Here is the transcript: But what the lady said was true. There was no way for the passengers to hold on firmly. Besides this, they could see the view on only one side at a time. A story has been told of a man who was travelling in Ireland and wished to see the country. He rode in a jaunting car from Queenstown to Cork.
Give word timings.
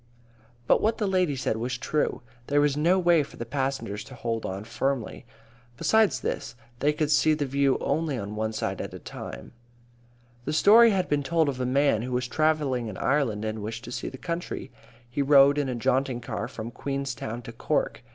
But 0.65 0.81
what 0.81 0.97
the 0.97 1.05
lady 1.05 1.35
said 1.35 1.57
was 1.57 1.77
true. 1.77 2.23
There 2.47 2.59
was 2.59 2.75
no 2.75 2.97
way 2.97 3.21
for 3.21 3.37
the 3.37 3.45
passengers 3.45 4.03
to 4.05 4.15
hold 4.15 4.47
on 4.47 4.63
firmly. 4.63 5.27
Besides 5.77 6.21
this, 6.21 6.55
they 6.79 6.91
could 6.91 7.11
see 7.11 7.35
the 7.35 7.45
view 7.45 7.75
on 7.75 7.81
only 7.87 8.19
one 8.19 8.51
side 8.51 8.81
at 8.81 8.95
a 8.95 8.99
time. 8.99 9.51
A 10.47 10.53
story 10.53 10.89
has 10.89 11.05
been 11.05 11.21
told 11.21 11.49
of 11.49 11.61
a 11.61 11.67
man 11.67 12.01
who 12.01 12.13
was 12.13 12.27
travelling 12.27 12.87
in 12.87 12.97
Ireland 12.97 13.45
and 13.45 13.61
wished 13.61 13.83
to 13.83 13.91
see 13.91 14.09
the 14.09 14.17
country. 14.17 14.71
He 15.07 15.21
rode 15.21 15.59
in 15.59 15.69
a 15.69 15.75
jaunting 15.75 16.19
car 16.19 16.47
from 16.47 16.71
Queenstown 16.71 17.43
to 17.43 17.51
Cork. 17.51 18.01